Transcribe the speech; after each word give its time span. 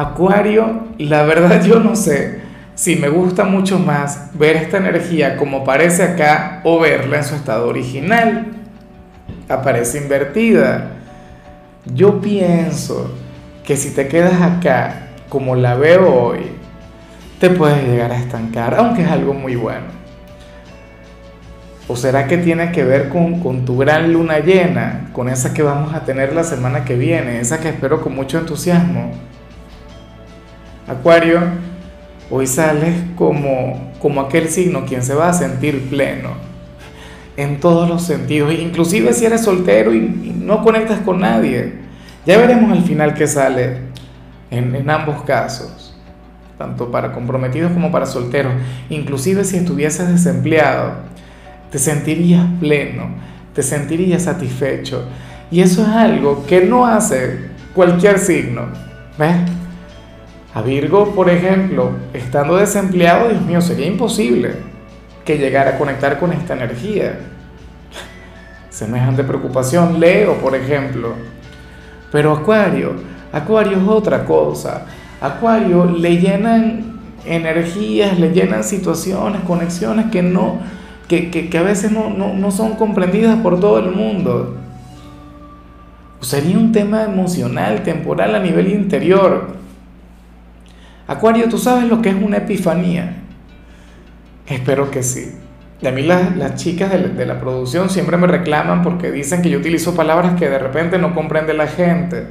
Acuario, 0.00 0.88
la 0.98 1.22
verdad 1.22 1.62
yo 1.64 1.80
no 1.80 1.94
sé 1.96 2.40
si 2.74 2.96
me 2.96 3.10
gusta 3.10 3.44
mucho 3.44 3.78
más 3.78 4.30
ver 4.32 4.56
esta 4.56 4.78
energía 4.78 5.36
como 5.36 5.58
aparece 5.58 6.02
acá 6.02 6.62
o 6.64 6.80
verla 6.80 7.18
en 7.18 7.24
su 7.24 7.34
estado 7.34 7.68
original. 7.68 8.46
Aparece 9.48 9.98
invertida. 9.98 10.92
Yo 11.94 12.20
pienso 12.20 13.14
que 13.64 13.76
si 13.76 13.90
te 13.90 14.08
quedas 14.08 14.40
acá 14.40 15.08
como 15.28 15.56
la 15.56 15.74
veo 15.74 16.10
hoy, 16.10 16.52
te 17.38 17.50
puedes 17.50 17.82
llegar 17.84 18.12
a 18.12 18.18
estancar, 18.18 18.74
aunque 18.74 19.02
es 19.02 19.08
algo 19.08 19.34
muy 19.34 19.56
bueno. 19.56 19.86
¿O 21.88 21.96
será 21.96 22.26
que 22.26 22.38
tiene 22.38 22.72
que 22.72 22.84
ver 22.84 23.08
con, 23.08 23.40
con, 23.40 23.64
tu 23.64 23.76
gran 23.76 24.12
luna 24.12 24.38
llena, 24.38 25.10
con 25.12 25.28
esa 25.28 25.52
que 25.52 25.62
vamos 25.62 25.92
a 25.92 26.04
tener 26.04 26.32
la 26.32 26.44
semana 26.44 26.84
que 26.84 26.94
viene, 26.94 27.40
esa 27.40 27.60
que 27.60 27.68
espero 27.68 28.00
con 28.00 28.14
mucho 28.14 28.38
entusiasmo? 28.38 29.10
Acuario, 30.86 31.40
hoy 32.30 32.46
sales 32.46 32.94
como, 33.16 33.92
como 34.00 34.20
aquel 34.20 34.48
signo 34.48 34.84
quien 34.86 35.02
se 35.02 35.14
va 35.14 35.28
a 35.28 35.32
sentir 35.32 35.88
pleno 35.88 36.30
en 37.36 37.60
todos 37.60 37.88
los 37.88 38.02
sentidos, 38.02 38.52
inclusive 38.52 39.12
si 39.12 39.24
eres 39.24 39.42
soltero 39.42 39.94
y, 39.94 40.00
no 40.40 40.62
conectas 40.62 41.00
con 41.00 41.20
nadie. 41.20 41.74
Ya 42.26 42.36
veremos 42.38 42.72
al 42.72 42.82
final 42.82 43.14
qué 43.14 43.26
sale 43.26 43.78
en, 44.50 44.74
en 44.74 44.90
ambos 44.90 45.22
casos, 45.22 45.94
tanto 46.58 46.90
para 46.90 47.12
comprometidos 47.12 47.72
como 47.72 47.92
para 47.92 48.04
solteros. 48.04 48.52
Inclusive 48.88 49.44
si 49.44 49.58
estuvieses 49.58 50.08
desempleado, 50.08 50.94
te 51.70 51.78
sentirías 51.78 52.44
pleno, 52.58 53.10
te 53.54 53.62
sentirías 53.62 54.24
satisfecho. 54.24 55.04
Y 55.50 55.60
eso 55.60 55.82
es 55.82 55.88
algo 55.88 56.44
que 56.46 56.62
no 56.62 56.84
hace 56.84 57.50
cualquier 57.74 58.18
signo. 58.18 58.62
¿Ves? 59.18 59.36
A 60.52 60.62
Virgo, 60.62 61.14
por 61.14 61.30
ejemplo, 61.30 61.92
estando 62.12 62.56
desempleado, 62.56 63.28
Dios 63.28 63.42
mío, 63.42 63.60
sería 63.60 63.86
imposible 63.86 64.54
que 65.24 65.38
llegara 65.38 65.72
a 65.72 65.78
conectar 65.78 66.18
con 66.18 66.32
esta 66.32 66.54
energía. 66.54 67.20
Semejante 68.70 69.22
preocupación, 69.22 70.00
Leo, 70.00 70.38
por 70.38 70.56
ejemplo. 70.56 71.14
Pero 72.10 72.32
Acuario, 72.32 72.94
Acuario 73.32 73.78
es 73.78 73.86
otra 73.86 74.24
cosa. 74.24 74.86
Acuario 75.20 75.84
le 75.84 76.16
llenan 76.16 76.98
energías, 77.24 78.18
le 78.18 78.32
llenan 78.32 78.64
situaciones, 78.64 79.42
conexiones 79.42 80.06
que 80.10 80.22
no, 80.22 80.58
que, 81.06 81.30
que, 81.30 81.48
que 81.48 81.58
a 81.58 81.62
veces 81.62 81.92
no, 81.92 82.10
no, 82.10 82.34
no 82.34 82.50
son 82.50 82.74
comprendidas 82.74 83.38
por 83.40 83.60
todo 83.60 83.78
el 83.78 83.92
mundo. 83.92 84.56
Sería 86.20 86.58
un 86.58 86.72
tema 86.72 87.04
emocional, 87.04 87.84
temporal 87.84 88.34
a 88.34 88.40
nivel 88.40 88.68
interior 88.68 89.59
Acuario, 91.10 91.48
¿tú 91.48 91.58
sabes 91.58 91.88
lo 91.88 92.00
que 92.00 92.10
es 92.10 92.14
una 92.14 92.36
epifanía? 92.36 93.16
Espero 94.46 94.92
que 94.92 95.02
sí. 95.02 95.32
Y 95.82 95.86
a 95.88 95.90
mí 95.90 96.02
las, 96.02 96.54
chicas 96.54 96.88
de 96.92 97.26
la, 97.26 97.40
producción 97.40 97.90
siempre 97.90 98.16
me 98.16 98.28
reclaman 98.28 98.82
porque 98.82 99.10
dicen 99.10 99.42
que 99.42 99.50
yo 99.50 99.58
utilizo 99.58 99.96
palabras 99.96 100.38
que 100.38 100.48
de 100.48 100.60
repente 100.60 100.98
no 100.98 101.12
comprende 101.12 101.52
la 101.52 101.66
gente. 101.66 102.26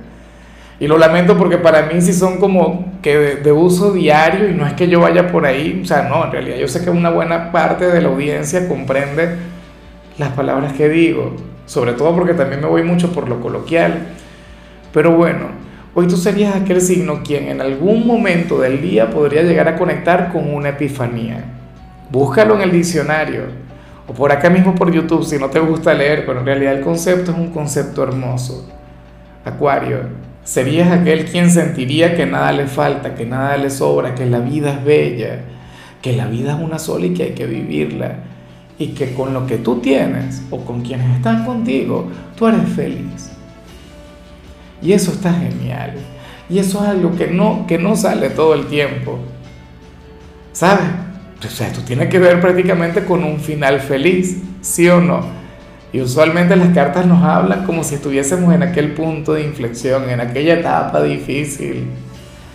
Y 0.79 0.87
lo 0.87 0.97
lamento 0.97 1.37
porque 1.37 1.57
para 1.57 1.87
mí 1.87 1.99
sí 1.99 2.13
son 2.13 2.37
como 2.37 2.93
que 3.01 3.17
de, 3.17 3.51
uso 3.51 3.91
diario 3.91 4.47
y 4.47 4.53
no 4.53 4.65
es 4.65 4.71
que 4.75 4.87
yo 4.87 5.01
vaya 5.01 5.27
por 5.27 5.45
ahí, 5.45 5.81
o 5.83 5.85
sea, 5.85 6.03
no, 6.03 6.23
en 6.23 6.31
realidad 6.31 6.55
yo 6.55 6.69
sé 6.69 6.81
que 6.81 6.89
una 6.89 7.09
buena 7.09 7.51
parte 7.51 7.85
de 7.85 8.01
la 8.01 8.07
audiencia 8.07 8.65
comprende 8.69 9.35
las 10.17 10.29
palabras 10.29 10.71
que 10.71 10.87
digo, 10.87 11.35
sobre 11.65 11.91
todo 11.91 12.15
porque 12.15 12.33
también 12.33 12.61
me 12.61 12.67
voy 12.67 12.83
mucho 12.83 13.11
por 13.11 13.27
lo 13.27 13.41
coloquial. 13.41 14.07
Pero 14.93 15.17
bueno, 15.17 15.68
Hoy 15.95 16.07
tú 16.07 16.17
serías 16.17 16.55
aquel 16.55 16.81
signo 16.81 17.23
quien 17.23 17.47
en 17.47 17.61
algún 17.61 18.05
momento 18.05 18.59
del 18.59 18.79
día 18.79 19.09
podría 19.09 19.41
llegar 19.41 19.67
a 19.67 19.75
conectar 19.75 20.31
con 20.31 20.53
una 20.53 20.69
epifanía. 20.69 21.43
Búscalo 22.11 22.55
en 22.55 22.61
el 22.61 22.71
diccionario 22.71 23.45
o 24.07 24.13
por 24.13 24.31
acá 24.31 24.51
mismo 24.51 24.75
por 24.75 24.91
YouTube 24.91 25.25
si 25.25 25.39
no 25.39 25.49
te 25.49 25.59
gusta 25.59 25.95
leer, 25.95 26.27
pero 26.27 26.39
en 26.39 26.45
realidad 26.45 26.75
el 26.75 26.83
concepto 26.83 27.31
es 27.31 27.37
un 27.37 27.49
concepto 27.49 28.03
hermoso. 28.03 28.69
Acuario, 29.43 30.01
serías 30.43 30.91
aquel 30.91 31.25
quien 31.25 31.49
sentiría 31.49 32.15
que 32.15 32.27
nada 32.27 32.51
le 32.51 32.67
falta, 32.67 33.15
que 33.15 33.25
nada 33.25 33.57
le 33.57 33.71
sobra, 33.71 34.13
que 34.13 34.27
la 34.27 34.39
vida 34.39 34.71
es 34.73 34.85
bella, 34.85 35.39
que 36.03 36.13
la 36.13 36.27
vida 36.27 36.53
es 36.53 36.63
una 36.63 36.77
sola 36.77 37.07
y 37.07 37.15
que 37.15 37.23
hay 37.23 37.31
que 37.31 37.47
vivirla. 37.47 38.15
Y 38.77 38.89
que 38.89 39.13
con 39.15 39.33
lo 39.33 39.47
que 39.47 39.57
tú 39.57 39.79
tienes 39.79 40.43
o 40.51 40.63
con 40.63 40.81
quienes 40.81 41.17
están 41.17 41.45
contigo, 41.45 42.07
tú 42.37 42.47
eres 42.47 42.69
feliz. 42.69 43.38
Y 44.81 44.93
eso 44.93 45.11
está 45.11 45.33
genial. 45.33 45.93
Y 46.49 46.59
eso 46.59 46.81
es 46.83 46.89
algo 46.89 47.15
que 47.15 47.27
no, 47.27 47.65
que 47.67 47.77
no 47.77 47.95
sale 47.95 48.29
todo 48.29 48.53
el 48.53 48.67
tiempo. 48.67 49.19
¿Sabes? 50.51 50.85
O 51.45 51.49
sea, 51.49 51.67
esto 51.67 51.81
tiene 51.81 52.09
que 52.09 52.19
ver 52.19 52.41
prácticamente 52.41 53.05
con 53.05 53.23
un 53.23 53.39
final 53.39 53.79
feliz, 53.79 54.41
¿sí 54.61 54.89
o 54.89 54.99
no? 54.99 55.21
Y 55.91 56.01
usualmente 56.01 56.55
las 56.55 56.69
cartas 56.69 57.05
nos 57.05 57.23
hablan 57.23 57.65
como 57.65 57.83
si 57.83 57.95
estuviésemos 57.95 58.53
en 58.53 58.63
aquel 58.63 58.93
punto 58.93 59.33
de 59.33 59.43
inflexión, 59.43 60.09
en 60.09 60.19
aquella 60.19 60.55
etapa 60.55 61.01
difícil, 61.01 61.87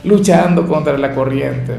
luchando 0.05 0.69
contra 0.69 0.99
la 0.99 1.15
corriente. 1.15 1.75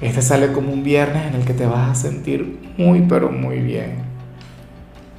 Este 0.00 0.22
sale 0.22 0.52
como 0.52 0.72
un 0.72 0.84
viernes 0.84 1.26
en 1.28 1.40
el 1.40 1.44
que 1.44 1.54
te 1.54 1.66
vas 1.66 1.90
a 1.90 1.94
sentir 1.94 2.58
muy, 2.76 3.02
pero 3.08 3.30
muy 3.30 3.58
bien. 3.58 4.11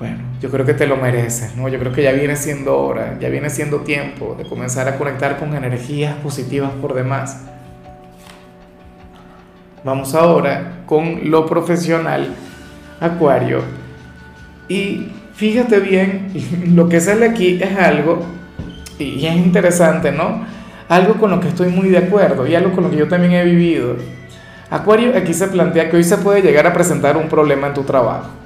Bueno, 0.03 0.17
yo 0.41 0.51
creo 0.51 0.65
que 0.65 0.73
te 0.73 0.85
lo 0.85 0.97
mereces, 0.97 1.55
¿no? 1.55 1.69
Yo 1.69 1.79
creo 1.79 1.93
que 1.93 2.03
ya 2.03 2.11
viene 2.11 2.35
siendo 2.35 2.77
hora, 2.77 3.17
ya 3.21 3.29
viene 3.29 3.49
siendo 3.49 3.83
tiempo 3.83 4.35
de 4.37 4.43
comenzar 4.43 4.85
a 4.89 4.97
conectar 4.97 5.39
con 5.39 5.55
energías 5.55 6.13
positivas 6.15 6.71
por 6.81 6.93
demás. 6.93 7.41
Vamos 9.85 10.13
ahora 10.13 10.81
con 10.87 11.31
lo 11.31 11.45
profesional, 11.45 12.35
Acuario. 12.99 13.61
Y 14.67 15.07
fíjate 15.35 15.79
bien, 15.79 16.33
lo 16.75 16.89
que 16.89 16.99
sale 16.99 17.25
aquí 17.25 17.57
es 17.63 17.77
algo, 17.77 18.25
y 18.99 19.25
es 19.25 19.35
interesante, 19.37 20.11
¿no? 20.11 20.45
Algo 20.89 21.13
con 21.13 21.31
lo 21.31 21.39
que 21.39 21.47
estoy 21.47 21.69
muy 21.69 21.87
de 21.87 21.99
acuerdo 21.99 22.45
y 22.45 22.55
algo 22.55 22.73
con 22.73 22.83
lo 22.83 22.89
que 22.89 22.97
yo 22.97 23.07
también 23.07 23.31
he 23.31 23.45
vivido. 23.45 23.95
Acuario, 24.69 25.17
aquí 25.17 25.33
se 25.33 25.47
plantea 25.47 25.89
que 25.89 25.95
hoy 25.95 26.03
se 26.03 26.17
puede 26.17 26.41
llegar 26.41 26.67
a 26.67 26.73
presentar 26.73 27.15
un 27.15 27.29
problema 27.29 27.67
en 27.67 27.73
tu 27.73 27.83
trabajo. 27.83 28.42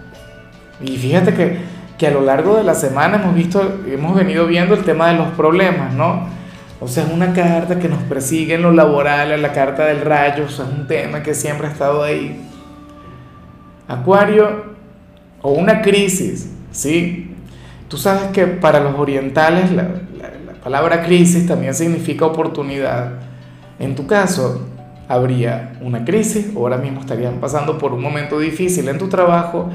Y 0.82 0.98
fíjate 0.98 1.34
que, 1.34 1.58
que 1.98 2.08
a 2.08 2.12
lo 2.12 2.22
largo 2.22 2.58
de 2.58 2.64
la 2.64 2.76
semana 2.76 3.18
hemos 3.18 3.36
visto, 3.36 3.82
hemos 3.88 4.16
venido 4.16 4.46
viendo 4.46 4.76
el 4.76 4.84
tema 4.84 5.08
de 5.08 5.16
los 5.16 5.30
problemas, 5.30 5.94
¿no? 5.94 6.28
O 6.80 6.88
sea, 6.88 7.04
es 7.04 7.12
una 7.12 7.34
carta 7.34 7.80
que 7.80 7.90
nos 7.90 8.04
persigue 8.04 8.54
en 8.54 8.62
lo 8.62 8.72
laboral, 8.72 9.42
la 9.42 9.52
carta 9.52 9.86
del 9.86 10.02
rayo, 10.02 10.46
o 10.46 10.50
sea, 10.50 10.66
es 10.66 10.72
un 10.72 10.88
tema 10.88 11.24
que 11.24 11.34
siempre 11.34 11.68
ha 11.68 11.72
estado 11.72 12.04
ahí. 12.04 12.40
Acuario, 13.88 14.76
o 15.42 15.52
una 15.54 15.82
crisis, 15.82 16.52
¿sí? 16.72 17.36
Tú 17.88 17.98
sabes 17.98 18.32
que 18.32 18.46
para 18.46 18.80
los 18.80 18.96
orientales 19.00 19.72
la, 19.72 19.84
la, 19.84 20.30
la 20.46 20.54
palabra 20.62 21.04
crisis 21.04 21.48
también 21.48 21.74
significa 21.74 22.26
oportunidad. 22.26 23.14
En 23.80 23.96
tu 23.96 24.06
caso, 24.06 24.68
habría 25.08 25.74
una 25.82 26.04
crisis, 26.04 26.52
ahora 26.56 26.78
mismo 26.78 27.00
estarían 27.00 27.40
pasando 27.40 27.78
por 27.78 27.94
un 27.94 28.02
momento 28.02 28.40
difícil 28.40 28.88
en 28.90 28.98
tu 28.98 29.08
trabajo, 29.08 29.70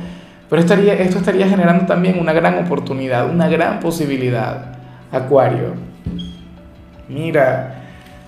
pero 0.53 0.61
estaría, 0.61 0.93
esto 0.93 1.17
estaría 1.17 1.49
generando 1.49 1.87
también 1.87 2.21
una 2.21 2.35
gran 2.35 2.63
oportunidad, 2.63 3.31
una 3.31 3.49
gran 3.49 3.81
posibilidad, 3.81 4.77
Acuario. 5.11 5.73
Mira, 7.09 7.85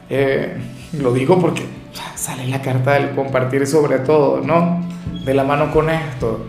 eh, 0.09 0.57
lo 0.99 1.13
digo 1.13 1.39
porque 1.39 1.67
sale 2.15 2.47
la 2.47 2.63
carta 2.63 2.95
del 2.95 3.11
compartir 3.11 3.67
sobre 3.67 3.99
todo, 3.99 4.41
¿no? 4.41 4.81
De 5.27 5.35
la 5.35 5.45
mano 5.45 5.71
con 5.71 5.91
esto. 5.91 6.47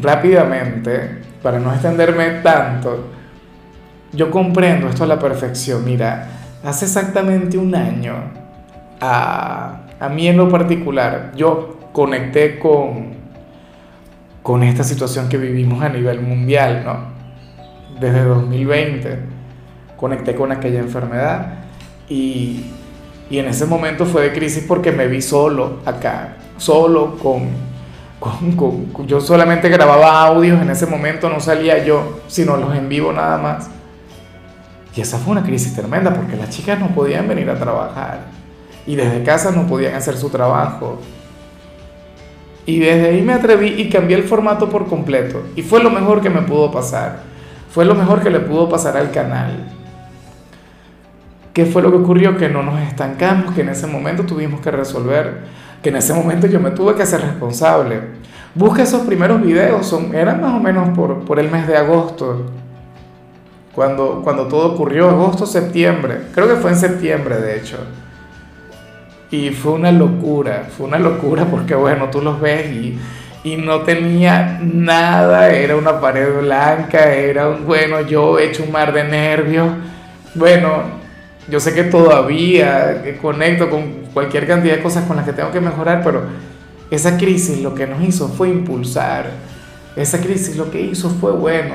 Rápidamente, 0.00 1.18
para 1.42 1.58
no 1.58 1.70
extenderme 1.70 2.40
tanto, 2.42 3.08
yo 4.14 4.30
comprendo 4.30 4.88
esto 4.88 5.04
a 5.04 5.08
la 5.08 5.18
perfección. 5.18 5.84
Mira, 5.84 6.28
hace 6.64 6.86
exactamente 6.86 7.58
un 7.58 7.74
año, 7.74 8.14
a, 8.98 9.80
a 10.00 10.08
mí 10.08 10.26
en 10.26 10.38
lo 10.38 10.48
particular, 10.48 11.32
yo 11.36 11.90
conecté 11.92 12.58
con, 12.58 13.23
con 14.44 14.62
esta 14.62 14.84
situación 14.84 15.30
que 15.30 15.38
vivimos 15.38 15.82
a 15.82 15.88
nivel 15.88 16.20
mundial, 16.20 16.82
¿no? 16.84 16.98
Desde 17.98 18.22
2020 18.24 19.18
conecté 19.96 20.34
con 20.34 20.52
aquella 20.52 20.80
enfermedad 20.80 21.64
y, 22.10 22.66
Y 23.30 23.38
en 23.38 23.46
ese 23.46 23.64
momento 23.64 24.04
fue 24.04 24.20
de 24.20 24.32
crisis 24.34 24.62
porque 24.68 24.92
me 24.92 25.06
vi 25.06 25.22
solo 25.22 25.80
acá, 25.86 26.36
solo 26.58 27.16
con, 27.22 27.48
con, 28.54 29.06
Yo 29.06 29.18
solamente 29.22 29.70
grababa 29.70 30.22
audios 30.26 30.60
en 30.60 30.68
ese 30.68 30.84
momento, 30.84 31.30
no 31.30 31.40
salía 31.40 31.82
yo, 31.82 32.20
sino 32.28 32.58
los 32.58 32.76
en 32.76 32.86
vivo 32.90 33.14
nada 33.14 33.38
más. 33.38 33.70
Y 34.94 35.00
esa 35.00 35.16
fue 35.16 35.32
una 35.32 35.42
crisis 35.42 35.74
tremenda 35.74 36.12
porque 36.12 36.36
las 36.36 36.50
chicas 36.50 36.78
no 36.78 36.88
podían 36.88 37.26
venir 37.26 37.48
a 37.48 37.58
trabajar 37.58 38.26
y 38.86 38.94
desde 38.94 39.22
casa 39.24 39.52
no 39.52 39.66
podían 39.66 39.94
hacer 39.94 40.18
su 40.18 40.28
trabajo. 40.28 41.00
Y 42.66 42.78
desde 42.78 43.10
ahí 43.10 43.22
me 43.22 43.34
atreví 43.34 43.68
y 43.80 43.90
cambié 43.90 44.16
el 44.16 44.24
formato 44.24 44.68
por 44.68 44.86
completo. 44.86 45.42
Y 45.56 45.62
fue 45.62 45.82
lo 45.82 45.90
mejor 45.90 46.20
que 46.20 46.30
me 46.30 46.42
pudo 46.42 46.70
pasar. 46.70 47.20
Fue 47.70 47.84
lo 47.84 47.94
mejor 47.94 48.22
que 48.22 48.30
le 48.30 48.40
pudo 48.40 48.68
pasar 48.68 48.96
al 48.96 49.10
canal. 49.10 49.66
¿Qué 51.52 51.66
fue 51.66 51.82
lo 51.82 51.90
que 51.90 51.98
ocurrió? 51.98 52.36
Que 52.36 52.48
no 52.48 52.62
nos 52.62 52.80
estancamos, 52.80 53.54
que 53.54 53.60
en 53.60 53.68
ese 53.68 53.86
momento 53.86 54.24
tuvimos 54.24 54.60
que 54.60 54.70
resolver, 54.70 55.42
que 55.82 55.90
en 55.90 55.96
ese 55.96 56.14
momento 56.14 56.46
yo 56.46 56.58
me 56.58 56.70
tuve 56.70 56.94
que 56.94 57.02
hacer 57.02 57.20
responsable. 57.20 58.00
Busca 58.54 58.82
esos 58.82 59.02
primeros 59.02 59.42
videos, 59.42 59.86
son, 59.86 60.14
eran 60.14 60.40
más 60.40 60.54
o 60.54 60.60
menos 60.60 60.96
por, 60.96 61.24
por 61.24 61.38
el 61.38 61.50
mes 61.50 61.66
de 61.66 61.76
agosto 61.76 62.46
cuando, 63.74 64.20
cuando 64.22 64.46
todo 64.46 64.72
ocurrió, 64.72 65.10
agosto, 65.10 65.46
septiembre, 65.46 66.28
creo 66.32 66.48
que 66.48 66.56
fue 66.56 66.70
en 66.70 66.76
septiembre 66.76 67.36
de 67.36 67.58
hecho. 67.58 67.78
Y 69.34 69.50
fue 69.50 69.72
una 69.72 69.90
locura, 69.90 70.68
fue 70.76 70.86
una 70.86 70.98
locura 70.98 71.44
porque 71.50 71.74
bueno, 71.74 72.08
tú 72.08 72.22
los 72.22 72.40
ves 72.40 72.70
y, 72.70 72.96
y 73.42 73.56
no 73.56 73.80
tenía 73.80 74.60
nada, 74.62 75.50
era 75.50 75.74
una 75.74 76.00
pared 76.00 76.40
blanca, 76.40 77.12
era 77.12 77.48
un, 77.48 77.66
bueno, 77.66 78.00
yo 78.02 78.38
he 78.38 78.46
hecho 78.46 78.62
un 78.62 78.70
mar 78.70 78.92
de 78.92 79.02
nervios. 79.02 79.68
Bueno, 80.36 80.84
yo 81.48 81.58
sé 81.58 81.74
que 81.74 81.82
todavía 81.84 83.02
conecto 83.20 83.68
con 83.68 84.04
cualquier 84.14 84.46
cantidad 84.46 84.76
de 84.76 84.82
cosas 84.82 85.04
con 85.04 85.16
las 85.16 85.24
que 85.24 85.32
tengo 85.32 85.50
que 85.50 85.60
mejorar, 85.60 86.02
pero 86.04 86.22
esa 86.88 87.16
crisis 87.16 87.60
lo 87.60 87.74
que 87.74 87.88
nos 87.88 88.02
hizo 88.02 88.28
fue 88.28 88.48
impulsar. 88.50 89.30
Esa 89.96 90.20
crisis 90.20 90.56
lo 90.56 90.70
que 90.70 90.80
hizo 90.80 91.10
fue, 91.10 91.32
bueno, 91.32 91.74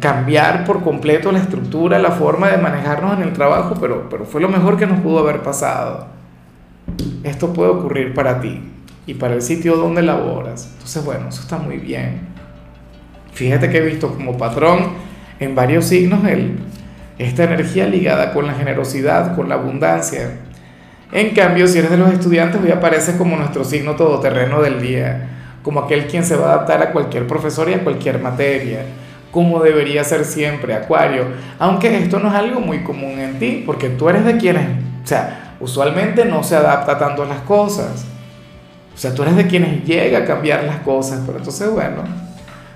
cambiar 0.00 0.64
por 0.64 0.82
completo 0.82 1.30
la 1.30 1.38
estructura, 1.38 2.00
la 2.00 2.10
forma 2.10 2.48
de 2.48 2.58
manejarnos 2.58 3.18
en 3.18 3.22
el 3.22 3.32
trabajo, 3.32 3.76
pero, 3.80 4.08
pero 4.10 4.24
fue 4.24 4.40
lo 4.40 4.48
mejor 4.48 4.76
que 4.76 4.86
nos 4.86 5.00
pudo 5.00 5.20
haber 5.20 5.42
pasado. 5.42 6.11
Esto 7.22 7.52
puede 7.52 7.70
ocurrir 7.70 8.14
para 8.14 8.40
ti 8.40 8.60
y 9.06 9.14
para 9.14 9.34
el 9.34 9.42
sitio 9.42 9.76
donde 9.76 10.02
laboras. 10.02 10.70
Entonces, 10.72 11.04
bueno, 11.04 11.28
eso 11.28 11.42
está 11.42 11.58
muy 11.58 11.78
bien. 11.78 12.20
Fíjate 13.32 13.70
que 13.70 13.78
he 13.78 13.82
visto 13.82 14.12
como 14.12 14.36
patrón 14.36 14.92
en 15.40 15.54
varios 15.54 15.86
signos 15.86 16.20
esta 17.18 17.44
energía 17.44 17.86
ligada 17.86 18.32
con 18.32 18.46
la 18.46 18.54
generosidad, 18.54 19.34
con 19.34 19.48
la 19.48 19.56
abundancia. 19.56 20.40
En 21.12 21.30
cambio, 21.30 21.66
si 21.66 21.78
eres 21.78 21.90
de 21.90 21.98
los 21.98 22.12
estudiantes, 22.12 22.60
hoy 22.62 22.70
aparece 22.70 23.16
como 23.16 23.36
nuestro 23.36 23.64
signo 23.64 23.96
todoterreno 23.96 24.60
del 24.62 24.80
día, 24.80 25.28
como 25.62 25.80
aquel 25.80 26.06
quien 26.06 26.24
se 26.24 26.36
va 26.36 26.46
a 26.46 26.54
adaptar 26.54 26.82
a 26.82 26.90
cualquier 26.90 27.26
profesor 27.26 27.68
y 27.68 27.74
a 27.74 27.84
cualquier 27.84 28.20
materia 28.20 28.84
como 29.32 29.60
debería 29.60 30.04
ser 30.04 30.24
siempre, 30.24 30.74
Acuario. 30.74 31.24
Aunque 31.58 31.96
esto 31.96 32.20
no 32.20 32.28
es 32.28 32.34
algo 32.34 32.60
muy 32.60 32.84
común 32.84 33.18
en 33.18 33.38
ti, 33.38 33.64
porque 33.66 33.88
tú 33.88 34.08
eres 34.08 34.24
de 34.24 34.36
quienes, 34.36 34.62
o 35.02 35.06
sea, 35.06 35.51
usualmente 35.62 36.26
no 36.26 36.42
se 36.42 36.56
adapta 36.56 36.98
tanto 36.98 37.22
a 37.22 37.26
las 37.26 37.40
cosas. 37.40 38.04
O 38.94 38.98
sea, 38.98 39.14
tú 39.14 39.22
eres 39.22 39.36
de 39.36 39.46
quienes 39.46 39.84
llega 39.84 40.18
a 40.18 40.24
cambiar 40.24 40.64
las 40.64 40.80
cosas, 40.80 41.22
pero 41.24 41.38
entonces, 41.38 41.70
bueno, 41.70 42.02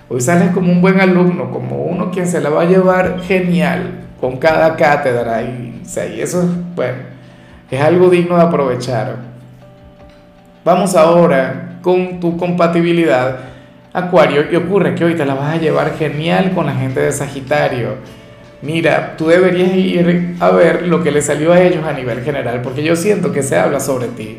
hoy 0.08 0.20
sales 0.20 0.52
como 0.52 0.72
un 0.72 0.80
buen 0.80 0.98
alumno, 1.00 1.50
como 1.50 1.84
uno 1.84 2.10
quien 2.10 2.26
se 2.26 2.40
la 2.40 2.48
va 2.48 2.62
a 2.62 2.66
llevar 2.66 3.20
genial 3.20 4.06
con 4.18 4.38
cada 4.38 4.76
cátedra 4.76 5.42
y, 5.42 5.82
o 5.84 5.88
sea, 5.88 6.06
y 6.06 6.20
eso, 6.22 6.42
bueno, 6.74 6.98
es 7.70 7.80
algo 7.80 8.08
digno 8.08 8.36
de 8.36 8.42
aprovechar. 8.42 9.16
Vamos 10.64 10.96
ahora 10.96 11.78
con 11.82 12.18
tu 12.18 12.38
compatibilidad 12.38 13.36
Acuario, 13.96 14.50
¿qué 14.50 14.58
ocurre? 14.58 14.94
Que 14.94 15.06
hoy 15.06 15.14
te 15.14 15.24
la 15.24 15.32
vas 15.32 15.54
a 15.54 15.56
llevar 15.56 15.96
genial 15.96 16.52
con 16.54 16.66
la 16.66 16.74
gente 16.74 17.00
de 17.00 17.10
Sagitario. 17.12 17.94
Mira, 18.62 19.16
tú 19.16 19.26
deberías 19.26 19.74
ir 19.74 20.36
a 20.40 20.50
ver 20.50 20.86
lo 20.86 21.02
que 21.02 21.10
le 21.10 21.20
salió 21.20 21.52
a 21.52 21.60
ellos 21.60 21.84
a 21.84 21.92
nivel 21.92 22.22
general, 22.24 22.62
porque 22.62 22.82
yo 22.82 22.96
siento 22.96 23.32
que 23.32 23.42
se 23.42 23.56
habla 23.56 23.80
sobre 23.80 24.08
ti. 24.08 24.38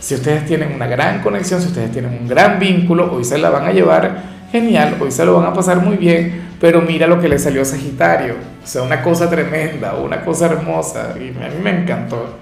Si 0.00 0.14
ustedes 0.14 0.44
tienen 0.44 0.72
una 0.74 0.86
gran 0.86 1.22
conexión, 1.22 1.60
si 1.60 1.68
ustedes 1.68 1.92
tienen 1.92 2.18
un 2.20 2.28
gran 2.28 2.58
vínculo, 2.58 3.12
hoy 3.12 3.24
se 3.24 3.38
la 3.38 3.50
van 3.50 3.64
a 3.64 3.72
llevar 3.72 4.22
genial, 4.50 4.96
hoy 5.00 5.10
se 5.10 5.24
lo 5.24 5.34
van 5.36 5.46
a 5.46 5.52
pasar 5.52 5.78
muy 5.78 5.96
bien, 5.96 6.48
pero 6.60 6.82
mira 6.82 7.06
lo 7.06 7.20
que 7.20 7.28
le 7.28 7.38
salió 7.38 7.62
a 7.62 7.64
Sagitario. 7.64 8.34
O 8.62 8.66
sea, 8.66 8.82
una 8.82 9.02
cosa 9.02 9.30
tremenda, 9.30 9.94
una 9.94 10.24
cosa 10.24 10.46
hermosa, 10.46 11.14
y 11.16 11.28
a 11.28 11.48
mí 11.48 11.60
me 11.62 11.70
encantó. 11.70 12.36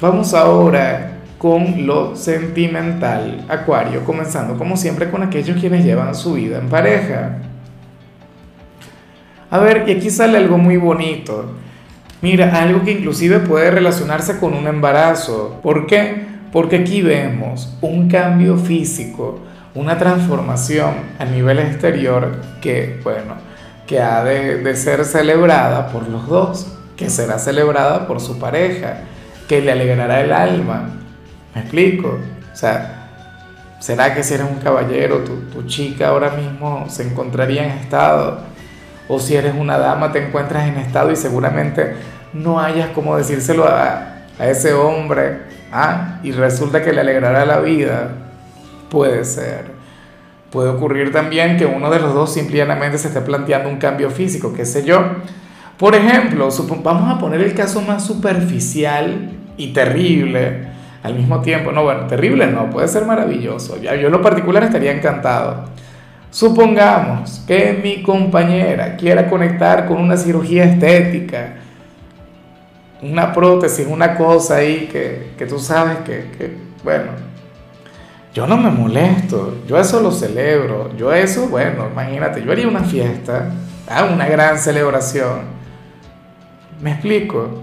Vamos 0.00 0.32
ahora 0.32 1.18
con 1.38 1.86
lo 1.86 2.14
sentimental, 2.14 3.44
Acuario, 3.48 4.04
comenzando 4.04 4.56
como 4.56 4.76
siempre 4.76 5.10
con 5.10 5.22
aquellos 5.22 5.58
quienes 5.58 5.84
llevan 5.84 6.14
su 6.14 6.34
vida 6.34 6.58
en 6.58 6.68
pareja. 6.68 7.38
A 9.50 9.58
ver, 9.58 9.84
y 9.86 9.92
aquí 9.92 10.10
sale 10.10 10.38
algo 10.38 10.58
muy 10.58 10.76
bonito. 10.76 11.52
Mira, 12.20 12.60
algo 12.60 12.82
que 12.82 12.92
inclusive 12.92 13.40
puede 13.40 13.70
relacionarse 13.70 14.38
con 14.38 14.54
un 14.54 14.66
embarazo. 14.66 15.60
¿Por 15.62 15.86
qué? 15.86 16.26
Porque 16.52 16.76
aquí 16.76 17.02
vemos 17.02 17.76
un 17.80 18.08
cambio 18.08 18.56
físico, 18.56 19.40
una 19.74 19.98
transformación 19.98 20.94
a 21.18 21.24
nivel 21.24 21.58
exterior 21.60 22.42
que, 22.60 23.00
bueno, 23.04 23.34
que 23.86 24.00
ha 24.00 24.22
de, 24.24 24.76
ser 24.76 25.04
celebrada 25.04 25.88
por 25.88 26.08
los 26.08 26.26
dos, 26.26 26.76
que 26.96 27.08
será 27.08 27.38
celebrada 27.38 28.06
por 28.06 28.20
su 28.20 28.38
pareja, 28.38 29.00
que 29.48 29.60
le 29.60 29.72
alegrará 29.72 30.20
el 30.20 30.32
alma, 30.32 30.98
¿Me 31.54 31.62
explico? 31.62 32.18
O 32.52 32.56
sea, 32.56 33.08
¿será 33.80 34.14
que 34.14 34.22
si 34.22 34.34
eres 34.34 34.46
un 34.48 34.58
caballero, 34.58 35.24
tu, 35.24 35.66
chica 35.66 36.08
ahora 36.08 36.30
mismo 36.30 36.86
se 36.88 37.02
encontraría 37.02 37.64
en 37.64 37.70
estado? 37.78 38.38
O 39.08 39.18
si 39.18 39.36
eres 39.36 39.54
una 39.58 39.78
dama, 39.78 40.12
te 40.12 40.26
encuentras 40.26 40.68
en 40.68 40.76
estado 40.76 41.10
y 41.10 41.16
seguramente 41.16 41.94
no 42.32 42.60
hayas 42.60 42.90
como 42.90 43.16
decírselo 43.16 43.66
a, 43.66 44.18
a 44.38 44.46
ese 44.48 44.74
hombre, 44.74 45.38
¿ah? 45.72 46.18
Y 46.22 46.32
resulta 46.32 46.82
que 46.82 46.92
le 46.92 47.00
alegrará 47.00 47.46
la 47.46 47.60
vida. 47.60 48.10
Puede 48.90 49.24
ser. 49.24 49.78
Puede 50.50 50.70
ocurrir 50.70 51.12
también 51.12 51.56
que 51.56 51.66
uno 51.66 51.90
de 51.90 52.00
los 52.00 52.14
dos 52.14 52.32
simplemente 52.32 52.98
se 52.98 53.08
esté 53.08 53.20
planteando 53.20 53.68
un 53.68 53.76
cambio 53.76 54.10
físico, 54.10 54.52
qué 54.54 54.64
sé 54.64 54.84
yo. 54.84 55.02
Por 55.76 55.94
ejemplo, 55.94 56.48
vamos 56.82 57.14
a 57.14 57.18
poner 57.18 57.40
el 57.40 57.54
caso 57.54 57.80
más 57.82 58.04
superficial 58.04 59.30
y 59.56 59.72
terrible 59.72 60.68
al 61.02 61.14
mismo 61.14 61.40
tiempo, 61.40 61.70
no, 61.70 61.84
bueno, 61.84 62.06
terrible 62.06 62.46
no, 62.48 62.70
puede 62.70 62.88
ser 62.88 63.04
maravilloso. 63.04 63.80
Yo 63.80 63.90
en 63.90 64.10
lo 64.10 64.20
particular 64.20 64.64
estaría 64.64 64.92
encantado. 64.92 65.66
Supongamos 66.30 67.42
que 67.46 67.78
mi 67.82 68.02
compañera 68.02 68.96
quiera 68.96 69.28
conectar 69.28 69.86
con 69.86 69.98
una 69.98 70.16
cirugía 70.16 70.64
estética, 70.64 71.54
una 73.00 73.32
prótesis, 73.32 73.86
una 73.88 74.16
cosa 74.16 74.56
ahí 74.56 74.88
que, 74.92 75.32
que 75.38 75.46
tú 75.46 75.58
sabes 75.58 75.98
que, 75.98 76.30
que, 76.36 76.56
bueno, 76.84 77.12
yo 78.34 78.46
no 78.46 78.56
me 78.56 78.70
molesto, 78.70 79.56
yo 79.66 79.78
eso 79.78 80.00
lo 80.00 80.12
celebro, 80.12 80.94
yo 80.96 81.12
eso, 81.12 81.48
bueno, 81.48 81.88
imagínate, 81.90 82.42
yo 82.44 82.52
haría 82.52 82.68
una 82.68 82.84
fiesta, 82.84 83.50
ah, 83.88 84.04
una 84.12 84.28
gran 84.28 84.58
celebración. 84.58 85.40
¿Me 86.80 86.92
explico? 86.92 87.62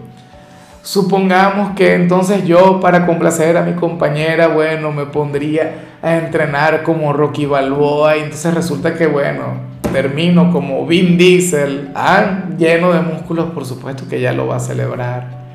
Supongamos 0.82 1.76
que 1.76 1.94
entonces 1.94 2.46
yo 2.46 2.80
para 2.80 3.06
complacer 3.06 3.58
a 3.58 3.62
mi 3.62 3.74
compañera, 3.74 4.48
bueno, 4.48 4.92
me 4.92 5.06
pondría 5.06 5.95
a 6.06 6.18
entrenar 6.18 6.84
como 6.84 7.14
Rocky 7.14 7.48
Balboa 7.48 8.16
y 8.16 8.20
entonces 8.22 8.54
resulta 8.54 8.94
que, 8.94 9.08
bueno, 9.08 9.56
termino 9.92 10.52
como 10.52 10.86
Vin 10.86 11.18
Diesel, 11.18 11.90
ah, 11.96 12.44
lleno 12.60 12.94
de 12.94 13.02
músculos, 13.02 13.50
por 13.50 13.66
supuesto 13.66 14.08
que 14.08 14.22
ya 14.22 14.32
lo 14.32 14.46
va 14.46 14.58
a 14.58 14.60
celebrar. 14.60 15.46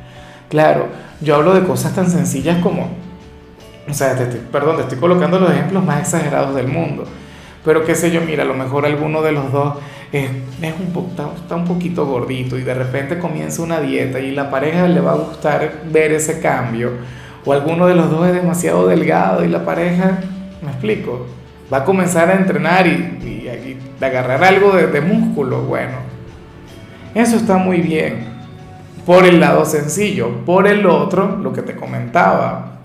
Claro, 0.49 0.89
yo 1.21 1.37
hablo 1.37 1.55
de 1.55 1.63
cosas 1.63 1.95
tan 1.95 2.11
sencillas 2.11 2.59
como, 2.65 2.89
o 3.89 3.95
sea, 3.95 4.17
perdón, 4.51 4.75
te 4.75 4.83
estoy 4.83 4.99
colocando 4.99 5.39
los 5.39 5.53
ejemplos 5.53 5.85
más 5.85 6.01
exagerados 6.01 6.53
del 6.57 6.67
mundo, 6.67 7.05
pero 7.65 7.85
qué 7.85 7.95
sé 7.95 8.11
yo, 8.11 8.21
mira, 8.21 8.43
a 8.43 8.47
lo 8.47 8.55
mejor 8.55 8.87
alguno 8.87 9.23
de 9.23 9.31
los 9.31 9.53
dos 9.53 9.75
es, 10.11 10.31
un 10.33 11.11
está, 11.11 11.55
un 11.55 11.65
poquito 11.65 12.07
gordito 12.07 12.59
y 12.59 12.63
de 12.63 12.75
repente 12.75 13.21
comienza 13.21 13.63
una 13.63 13.81
dieta 13.81 14.19
y 14.19 14.33
la 14.33 14.51
pareja 14.51 14.89
le 14.89 14.99
va 14.99 15.13
a 15.13 15.17
gustar 15.17 15.83
ver 15.93 16.11
ese 16.11 16.41
cambio, 16.41 16.91
o 17.45 17.53
alguno 17.53 17.87
de 17.87 17.95
los 17.95 18.11
dos 18.11 18.27
es 18.27 18.35
demasiado 18.35 18.89
delgado 18.89 19.45
y 19.45 19.49
la 19.49 19.65
pareja, 19.65 20.19
me 20.63 20.71
explico, 20.71 21.27
va 21.73 21.79
a 21.79 21.85
comenzar 21.85 22.29
a 22.29 22.35
entrenar 22.35 22.87
y, 22.87 22.91
y, 22.91 23.79
agarrar 24.01 24.43
algo 24.43 24.73
de, 24.73 24.87
de 24.87 25.01
músculo, 25.01 25.63
bueno, 25.63 25.99
eso 27.15 27.37
está 27.37 27.59
muy 27.59 27.81
bien, 27.83 28.25
por 29.05 29.27
el 29.27 29.41
lado 29.41 29.65
sencillo, 29.65 30.45
por 30.47 30.67
el 30.67 30.87
otro, 30.87 31.37
lo 31.37 31.53
que 31.53 31.63
te 31.63 31.77
comentaba, 31.77 32.79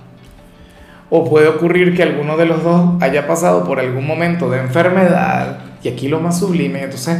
o 1.10 1.29
puede 1.29 1.48
ocurrir 1.48 1.96
que 1.96 2.03
alguno 2.03 2.36
de 2.36 2.46
los 2.46 2.63
dos 2.63 3.01
haya 3.01 3.27
pasado 3.27 3.63
por 3.63 3.79
algún 3.79 4.05
momento 4.05 4.50
de 4.50 4.60
enfermedad, 4.60 5.60
y 5.82 5.88
aquí 5.88 6.08
lo 6.08 6.20
más 6.20 6.39
sublime, 6.39 6.84
entonces 6.84 7.17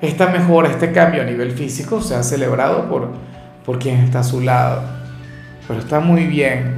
esta 0.00 0.28
mejora, 0.28 0.68
este 0.68 0.92
cambio 0.92 1.22
a 1.22 1.24
nivel 1.24 1.52
físico 1.52 2.00
se 2.00 2.14
ha 2.14 2.22
celebrado 2.22 2.88
por, 2.88 3.08
por 3.64 3.78
quien 3.78 4.00
está 4.00 4.20
a 4.20 4.24
su 4.24 4.40
lado. 4.40 4.82
Pero 5.66 5.80
está 5.80 6.00
muy 6.00 6.26
bien, 6.26 6.76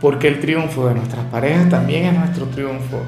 porque 0.00 0.28
el 0.28 0.40
triunfo 0.40 0.88
de 0.88 0.94
nuestras 0.94 1.24
parejas 1.26 1.68
también 1.68 2.06
es 2.06 2.18
nuestro 2.18 2.46
triunfo. 2.46 3.02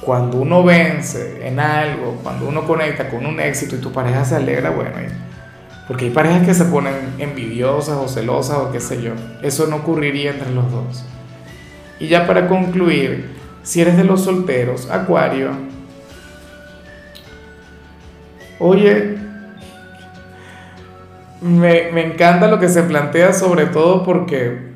Cuando 0.00 0.38
uno 0.38 0.62
vence 0.62 1.46
en 1.46 1.58
algo, 1.58 2.18
cuando 2.22 2.48
uno 2.48 2.64
conecta 2.66 3.08
con 3.08 3.26
un 3.26 3.40
éxito 3.40 3.76
y 3.76 3.80
tu 3.80 3.92
pareja 3.92 4.24
se 4.24 4.36
alegra, 4.36 4.70
bueno, 4.70 4.96
porque 5.86 6.06
hay 6.06 6.10
parejas 6.10 6.46
que 6.46 6.54
se 6.54 6.66
ponen 6.66 6.94
envidiosas 7.18 7.96
o 7.96 8.08
celosas 8.08 8.58
o 8.58 8.70
qué 8.70 8.80
sé 8.80 9.02
yo. 9.02 9.12
Eso 9.42 9.66
no 9.66 9.76
ocurriría 9.76 10.30
entre 10.30 10.50
los 10.50 10.70
dos. 10.70 11.04
Y 11.98 12.08
ya 12.08 12.26
para 12.26 12.46
concluir, 12.46 13.30
si 13.62 13.80
eres 13.80 13.96
de 13.96 14.04
los 14.04 14.24
solteros, 14.24 14.90
Acuario, 14.90 15.50
oye, 18.58 19.16
me, 21.40 22.02
encanta 22.02 22.48
lo 22.48 22.58
que 22.58 22.68
se 22.68 22.82
plantea 22.82 23.32
sobre 23.32 23.66
todo 23.66 24.04
porque, 24.04 24.67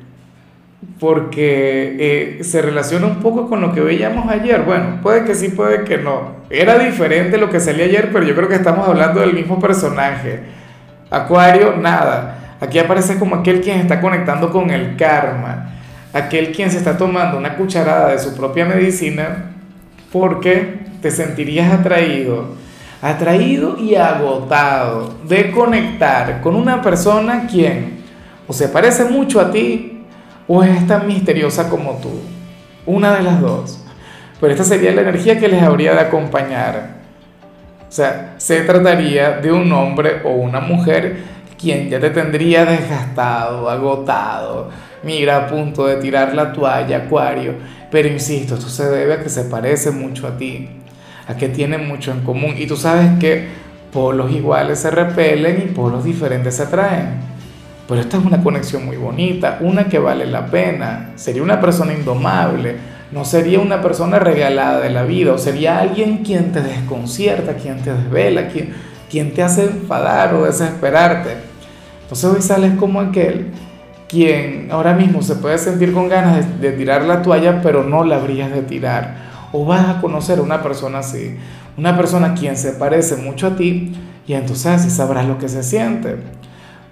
porque 1.03 1.97
eh, 1.99 2.43
se 2.45 2.61
relaciona 2.61 3.07
un 3.07 3.17
poco 3.17 3.49
con 3.49 3.59
lo 3.59 3.73
que 3.73 3.81
veíamos 3.81 4.29
ayer. 4.29 4.61
Bueno, 4.61 5.01
puede 5.03 5.25
que 5.25 5.35
sí, 5.35 5.49
puede 5.49 5.83
que 5.83 5.97
no. 5.97 6.37
Era 6.49 6.79
diferente 6.79 7.37
lo 7.37 7.49
que 7.49 7.59
salía 7.59 7.83
ayer, 7.83 8.09
pero 8.13 8.25
yo 8.25 8.33
creo 8.33 8.47
que 8.47 8.55
estamos 8.55 8.87
hablando 8.87 9.19
del 9.19 9.33
mismo 9.33 9.59
personaje. 9.59 10.39
Acuario, 11.09 11.75
nada. 11.75 12.55
Aquí 12.61 12.79
aparece 12.79 13.19
como 13.19 13.35
aquel 13.35 13.59
quien 13.59 13.81
está 13.81 13.99
conectando 13.99 14.49
con 14.49 14.69
el 14.69 14.95
karma 14.95 15.71
aquel 16.13 16.51
quien 16.51 16.71
se 16.71 16.77
está 16.77 16.97
tomando 16.97 17.37
una 17.37 17.57
cucharada 17.57 18.11
de 18.11 18.19
su 18.19 18.33
propia 18.37 18.65
medicina 18.65 19.51
porque 20.11 20.79
te 21.01 21.09
sentirías 21.09 21.73
atraído, 21.73 22.55
atraído 23.01 23.77
y 23.77 23.95
agotado 23.95 25.15
de 25.27 25.51
conectar 25.51 26.39
con 26.39 26.55
una 26.55 26.81
persona 26.81 27.47
quien 27.47 28.03
o 28.47 28.53
se 28.53 28.69
parece 28.69 29.05
mucho 29.05 29.41
a 29.41 29.51
ti 29.51 29.92
o 30.47 30.63
es 30.63 30.87
tan 30.87 31.07
misteriosa 31.07 31.69
como 31.69 31.93
tú. 31.97 32.11
Una 32.85 33.15
de 33.15 33.23
las 33.23 33.41
dos. 33.41 33.83
Pero 34.39 34.51
esta 34.51 34.63
sería 34.63 34.91
la 34.91 35.01
energía 35.01 35.39
que 35.39 35.47
les 35.47 35.61
habría 35.61 35.93
de 35.93 36.01
acompañar. 36.01 37.03
O 37.87 37.91
sea, 37.91 38.35
se 38.37 38.61
trataría 38.61 39.37
de 39.37 39.51
un 39.51 39.71
hombre 39.71 40.21
o 40.23 40.31
una 40.31 40.59
mujer 40.59 41.17
quien 41.57 41.89
ya 41.89 41.99
te 41.99 42.09
tendría 42.09 42.65
desgastado, 42.65 43.69
agotado, 43.69 44.69
mira 45.03 45.37
a 45.37 45.47
punto 45.47 45.85
de 45.85 45.95
tirar 45.95 46.35
la 46.35 46.51
toalla, 46.51 46.97
Acuario, 46.97 47.53
pero 47.89 48.09
insisto, 48.09 48.55
esto 48.55 48.67
se 48.67 48.89
debe 48.89 49.13
a 49.13 49.23
que 49.23 49.29
se 49.29 49.43
parece 49.45 49.91
mucho 49.91 50.27
a 50.27 50.35
ti, 50.35 50.67
a 51.25 51.37
que 51.37 51.47
tienen 51.47 51.87
mucho 51.87 52.11
en 52.11 52.21
común 52.21 52.55
y 52.57 52.67
tú 52.67 52.75
sabes 52.75 53.17
que 53.17 53.47
polos 53.93 54.31
iguales 54.31 54.79
se 54.79 54.91
repelen 54.91 55.63
y 55.65 55.71
polos 55.71 56.03
diferentes 56.03 56.55
se 56.55 56.63
atraen. 56.63 57.32
Pero 57.93 58.01
esta 58.01 58.17
es 58.17 58.25
una 58.25 58.41
conexión 58.41 58.87
muy 58.87 58.97
bonita, 58.97 59.59
una 59.61 59.87
que 59.87 59.99
vale 59.99 60.25
la 60.25 60.47
pena. 60.47 61.11
Sería 61.13 61.43
una 61.43 61.61
persona 61.61 61.93
indomable, 61.93 62.75
no 63.11 63.23
sería 63.23 63.59
una 63.59 63.83
persona 63.83 64.17
regalada 64.17 64.79
de 64.79 64.89
la 64.89 65.03
vida, 65.03 65.31
o 65.31 65.37
sería 65.37 65.77
alguien 65.77 66.23
quien 66.23 66.51
te 66.51 66.61
desconcierta, 66.61 67.53
quien 67.53 67.83
te 67.83 67.93
desvela, 67.93 68.47
quien, 68.47 68.73
quien 69.11 69.31
te 69.35 69.43
hace 69.43 69.65
enfadar 69.65 70.33
o 70.33 70.45
desesperarte. 70.45 71.35
Entonces 72.01 72.25
hoy 72.27 72.41
sales 72.41 72.73
como 72.79 72.99
aquel 72.99 73.51
quien 74.07 74.69
ahora 74.71 74.95
mismo 74.95 75.21
se 75.21 75.35
puede 75.35 75.59
sentir 75.59 75.93
con 75.93 76.09
ganas 76.09 76.59
de, 76.59 76.71
tirar 76.71 77.03
la 77.03 77.21
toalla, 77.21 77.61
pero 77.61 77.83
no 77.83 78.03
la 78.03 78.15
habrías 78.15 78.51
de 78.51 78.63
tirar. 78.63 79.17
O 79.51 79.65
vas 79.65 79.87
a 79.87 80.01
conocer 80.01 80.39
a 80.39 80.41
una 80.41 80.63
persona 80.63 80.97
así, 80.97 81.37
una 81.77 81.95
persona 81.95 82.33
quien 82.33 82.57
se 82.57 82.71
parece 82.71 83.17
mucho 83.17 83.45
a 83.45 83.55
ti, 83.55 83.93
y 84.25 84.33
entonces 84.33 84.65
así 84.65 84.89
sabrás 84.89 85.27
lo 85.27 85.37
que 85.37 85.47
se 85.47 85.61
siente. 85.61 86.42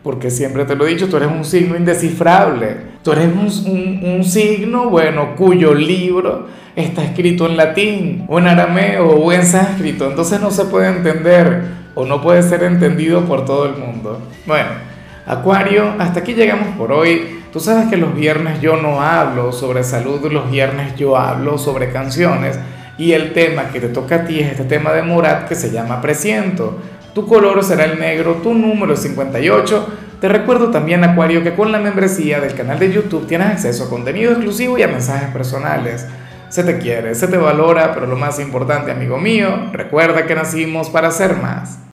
Porque 0.04 0.32
siempre 0.32 0.66
te 0.66 0.76
lo 0.76 0.88
he 0.88 0.90
dicho, 0.90 1.08
tú 1.08 1.18
eres 1.18 1.30
un 1.30 1.46
signo 1.46 1.76
indescifrable. 1.76 2.92
Tú 3.04 3.12
eres 3.12 3.28
un, 3.28 4.02
un, 4.04 4.24
signo, 4.24 4.90
bueno, 4.90 5.36
cuyo 5.36 5.74
libro 5.74 6.48
está 6.76 7.04
escrito 7.04 7.48
en 7.48 7.58
latín, 7.58 8.26
o 8.28 8.40
en 8.40 8.48
arameo, 8.48 9.10
o 9.10 9.32
en 9.32 9.46
sánscrito. 9.46 10.10
Entonces 10.10 10.40
no 10.40 10.52
se 10.52 10.66
puede 10.66 10.88
entender, 10.88 11.64
o 11.96 12.06
no 12.06 12.22
puede 12.22 12.42
ser 12.44 12.64
entendido 12.64 13.26
por 13.26 13.46
todo 13.46 13.66
el 13.66 13.76
mundo. 13.78 14.20
Bueno. 14.46 14.92
Acuario, 15.26 15.94
hasta 16.00 16.22
aquí 16.22 16.34
llegamos 16.34 16.76
por 16.76 16.92
hoy. 16.92 17.42
Tú 17.54 17.60
sabes 17.60 17.90
que 17.90 17.98
los 17.98 18.16
viernes 18.16 18.60
yo 18.60 18.78
no 18.78 19.02
hablo 19.02 19.52
sobre 19.52 19.84
salud, 19.84 20.20
los 20.32 20.50
viernes 20.50 20.96
yo 20.96 21.16
hablo 21.16 21.58
sobre 21.58 21.92
canciones 21.92 22.58
y 22.98 23.14
el 23.14 23.34
tema 23.34 23.70
que 23.72 23.80
te 23.80 23.90
toca 23.90 24.16
a 24.16 24.26
ti 24.26 24.40
es 24.40 24.52
este 24.52 24.64
tema 24.64 24.92
de 24.94 25.04
Murat 25.04 25.48
que 25.48 25.56
se 25.56 25.72
llama 25.72 26.02
Presiento. 26.02 26.78
Tu 27.14 27.28
color 27.28 27.62
será 27.64 27.86
el 27.86 28.00
negro, 28.00 28.36
tu 28.36 28.54
número 28.54 28.94
es 28.94 29.02
58. 29.02 29.88
Te 30.22 30.30
recuerdo 30.30 30.70
también, 30.72 31.04
Acuario, 31.04 31.44
que 31.44 31.56
con 31.56 31.72
la 31.72 31.80
membresía 31.80 32.40
del 32.40 32.54
canal 32.54 32.80
de 32.80 32.94
YouTube 32.94 33.28
tienes 33.28 33.48
acceso 33.48 33.86
a 33.86 33.90
contenido 33.90 34.32
exclusivo 34.32 34.78
y 34.78 34.84
a 34.84 34.88
mensajes 34.88 35.30
personales. 35.30 36.08
Se 36.48 36.64
te 36.64 36.78
quiere, 36.78 37.14
se 37.16 37.28
te 37.28 37.38
valora, 37.38 37.94
pero 37.94 38.08
lo 38.08 38.16
más 38.16 38.40
importante, 38.40 38.92
amigo 38.92 39.18
mío, 39.18 39.72
recuerda 39.74 40.26
que 40.26 40.36
nacimos 40.36 40.90
para 40.90 41.12
ser 41.12 41.36
más. 41.36 41.82